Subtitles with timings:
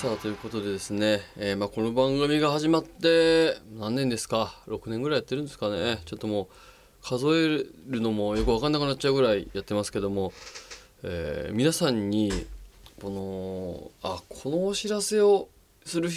[0.00, 5.98] さあということでですね、えーまあ、この番組が始まって何年ですか？6年ぐらいやってるんですかね？
[6.06, 6.46] ちょっともう
[7.06, 7.46] 数え
[7.86, 10.32] るのもよく分かんなくなっちゃうぐらいやってますけども、
[11.02, 12.32] えー皆さんに
[13.02, 15.50] このあこのお知らせを
[15.84, 16.08] する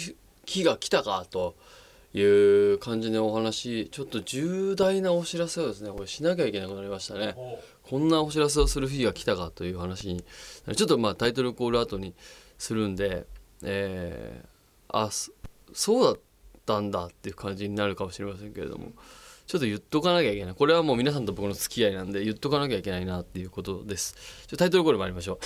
[0.46, 1.54] 日が来たかと
[2.14, 7.34] いう感じのお話ちょっと重大なお知らせをですねこれしなきゃいけなくなりましたね。
[7.82, 10.24] こんなお知らせをする日が来たかという話に
[10.74, 12.14] ちょっとまあタイトルコール後に
[12.56, 13.26] するんで、
[13.64, 14.48] えー
[14.96, 15.32] あそ
[15.72, 16.20] そうだっ
[16.64, 18.92] たんだっていう感じになるかもしれませんけれども。
[19.46, 20.54] ちょっと言っとかなきゃいけない。
[20.54, 24.16] これはもう皆さんと僕の付き合いなんで言っとかなきゃいけないなっていうことです。
[24.46, 25.38] ちょタイトルコール参りましょう。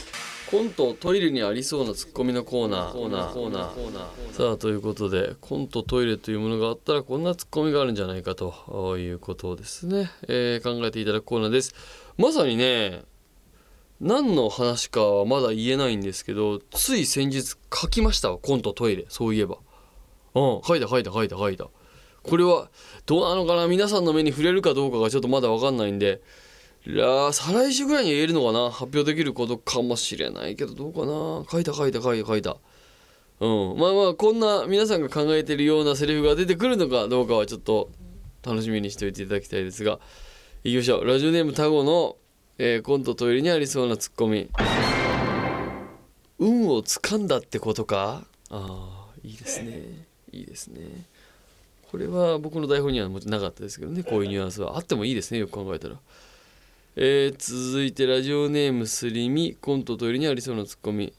[0.53, 2.93] コントトイレにありそうなツッコミのコーナー。
[2.93, 3.33] コーナー。
[3.35, 3.69] コーナー。
[3.71, 11.75] コーナーさあということでコントトイレというものがあったらこんなツッコミがあるんじゃないかということをですね、えー考えていただくコーナーです。
[12.19, 13.03] まさにね
[14.01, 19.07] 何の話かはまだ言えないんですけどつい先日書きましたコントトイレ。
[19.09, 19.59] そういえば。
[20.35, 20.61] うん。
[20.65, 21.69] 書いた書いた書いた書いた。
[22.23, 22.71] これは
[23.07, 23.67] どうなのかな？
[23.67, 26.21] 皆さんの目に触れるかどうかがちょっとまだ分かんないんで。
[26.87, 28.71] いやー再来週ぐらいに言えるのかな？
[28.71, 31.45] 発表できることかもしれないけどどうかな？
[31.51, 32.57] 書いた書いた書いた書いた。
[33.41, 33.79] うん。
[33.79, 37.91] まあまあこんな皆さんが考えてるようなセリフが出てくるのかどうかはちょっと
[38.45, 39.99] 楽しみにしておいていただきたいですが。
[40.65, 41.05] いきましょう。
[41.05, 42.17] ラジオネームタゴの、
[42.61, 44.51] えーコントトイレにありそうなツッコミ。
[46.41, 48.25] 運をつかんだってことか？
[48.51, 50.07] ああいいですね。
[50.33, 50.81] いいですね。
[51.91, 54.03] これは僕の台本にはもちなかったですけどね。
[54.03, 55.97] こういうニュアンスはあってもいいですねよく考えたら。
[56.97, 61.13] えー続いてラジオネームすりみコントトイレにありそうなツッコミ。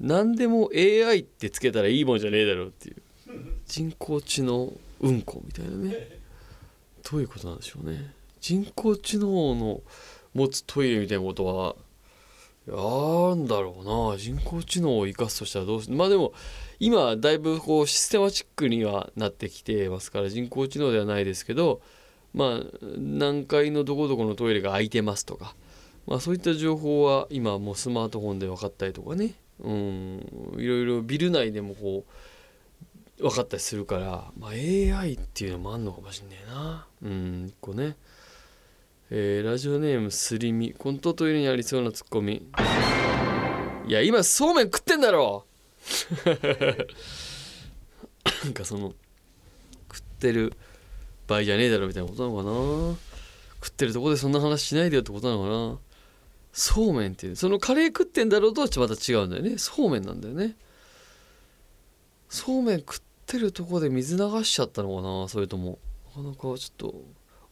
[0.00, 2.96] 何でも AI ってつけたらいいもんじゃねえだろうっていう。
[3.66, 6.18] 人工知能うんこみたいなね。
[7.10, 8.14] どういうことなんでしょうね。
[8.44, 9.80] 人工知能の
[10.34, 11.76] 持つトイレみたいなことは
[12.66, 14.18] なんだろうな。
[14.18, 16.34] 人工知能を生かすとしたらどうしまあでも
[16.78, 21.80] 今だいぶこうシステマチックにはなってきてますから人工知能ではないですけど
[22.34, 25.54] まあ何階のどこどこのトイレが空いてますとか
[26.06, 29.32] まあそういった情報は今もうスマートフォンで分かったりとかね。
[29.60, 30.54] うん。
[30.58, 32.04] いろいろビル内でもこ
[33.18, 36.86] う分かったりするから、まあ、AI っていうのもあんのかもしんねえな。
[37.02, 37.96] うん一個ね。
[39.10, 42.46] えーラジオネームすりみコントトイレにありそうなツッコミ。
[43.86, 45.44] いや今そうめん食ってんだろ！
[48.44, 48.94] なんかその
[49.92, 50.54] 食ってる
[51.26, 52.42] 場合じゃねえだろみたいなことなのか
[52.94, 52.96] な？
[53.62, 55.78] 食ってるとこでそんな話しないでよってことなのかな？
[56.52, 59.58] そうめんっていうそのカレー食ってんだろうとはまた違うんだよね。
[59.58, 60.56] そうめんなんだよね。
[62.30, 65.28] そうめん食ってるとこで水流しちゃったのかな？
[65.28, 65.78] それとも。
[66.16, 66.94] なかなかちょっと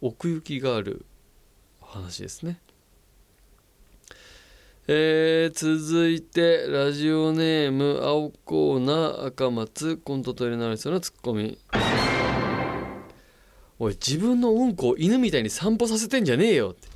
[0.00, 1.04] 奥行きがある。
[1.92, 2.58] 話ですね。
[4.88, 11.58] えー続いてラジオネーム青コーナー赤松コントトイレなりそうなツッコミ。
[13.78, 16.88] おい自分のうんこを犬みたいに散歩させてんじゃねえよって。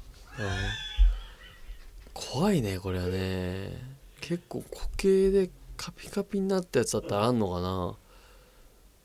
[2.12, 3.72] 怖いねこれはね。
[4.20, 7.94] 結構固形でカピカピになったやつだったらあんのかな。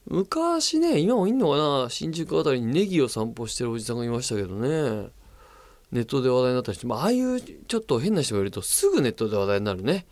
[0.08, 1.90] 昔ね今もいんのかな。
[1.90, 5.10] 新宿あたりにネギを散歩してるおじさんがいましたけどね。
[5.92, 10.06] ネットで話題になったりして、まあ、ああいうちょっと変な人がいるとすぐネットで話題になるね。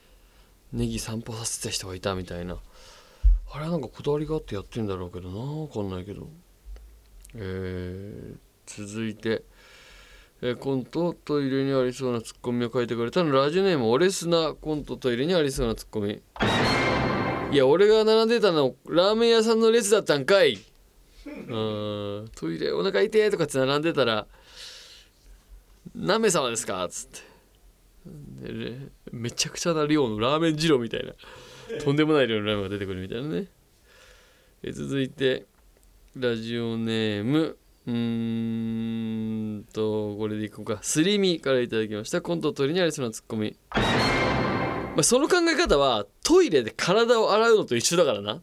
[0.73, 2.57] ネギ散歩させた人がいたみたいな。
[3.51, 5.37] あれはなんかこだわりがあってやってんだろうけどな。
[5.37, 6.29] 分かんないけど。
[7.35, 9.41] えー続いて、
[10.41, 13.31] えーコントトイレにありそうなツッコミを書いてくれたの。
[13.31, 16.21] ラジオネームオレスナコントトイレにありそうなツッコミ。
[17.51, 20.59] いや俺が並んでたのラーメン屋さんの列だったんかい。
[21.25, 22.29] うん。
[22.35, 24.27] トイレお腹痛いとかって並んでたら
[25.95, 27.19] 何名様ですか?」っつって。
[28.47, 31.13] でねめちゃくちゃな量のラーメン二郎みたいな。
[31.83, 33.47] とんでもない量のラーメンが出てくるみたいなね。
[34.63, 35.45] え続いて
[36.15, 37.57] ラジオネーム。
[37.87, 40.79] うーんとこれでいこうか。
[40.81, 42.21] すりみからいただきました。
[42.21, 43.81] コントトイレにありそうなツッコミ、ま
[44.99, 48.41] あ、その考え方はトイレで体を洗うのと一緒だからな。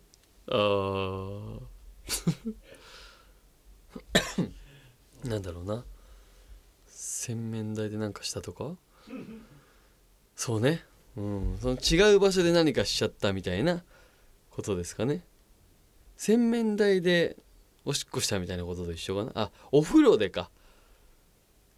[0.49, 1.61] あー。
[5.25, 5.85] なんだろうな
[7.27, 8.77] 洗面台で何かしたとか？
[10.37, 10.85] そうね。
[11.17, 11.59] うん。
[11.61, 13.83] その違う場所で何かしちゃったみたいな
[14.51, 15.25] ことですかね。
[16.17, 17.37] 洗面台で
[17.85, 19.33] おしっこしたみたいなことと一緒かな？
[19.35, 20.51] あお風呂でか。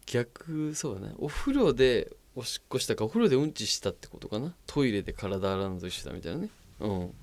[0.05, 1.15] 逆そうだね。
[1.17, 4.53] お風呂でおしっこしたかお風呂でうんちしたってことかな？
[4.67, 6.49] トイレで体洗うのと一緒だみたいなね。
[6.79, 7.13] うん。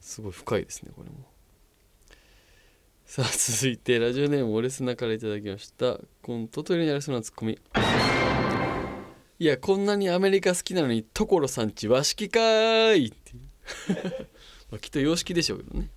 [0.00, 1.16] すごい深いですねこれも。
[3.16, 5.98] さあ 続いてラジオネームオレスナからいただきました。
[6.20, 7.58] コントトイレにありそうなツッコミ。
[9.38, 13.06] いやこんなにアメリカ好きなのに所さんち和式かーい。
[13.06, 13.32] って
[14.70, 15.90] まあきっと洋式でしょうけどね。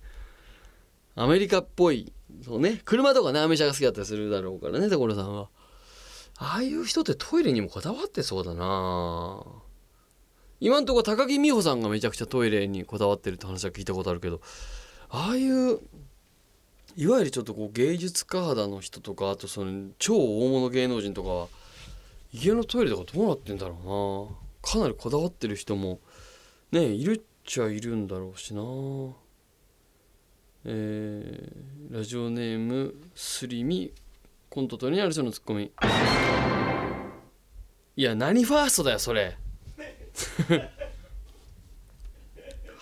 [1.14, 2.10] アメリカっぽい
[2.42, 2.80] そうね。
[2.86, 5.50] 車とかねアメ車が好きだったりするだろうからね所さんは。
[6.38, 9.44] ああいう人ってトイレにもこだわってそうだな。
[10.58, 14.40] 今んとこ高木美帆さんがめちゃくちゃトイレにこだわってるって話は聞いたことあるけど
[15.10, 15.80] ああいう
[16.96, 21.48] いわゆるちょっとこう芸術家肌の人とかあとその超大物芸能人とかは
[22.32, 24.36] 家のトイレとかどうなってんだろうな。
[24.62, 26.00] かなりこだわってる人も
[26.70, 28.62] ねいるっちゃいるんだろうしな。
[30.64, 33.92] えー、ラジオネームすりみ
[34.50, 35.72] コントとにある人のツッコミ。
[37.96, 39.36] いや何ファーストだよそれ。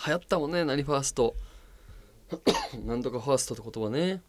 [0.06, 1.34] 流行ったもんね何ファースト。
[2.86, 4.22] なんとかファーストって言葉ね。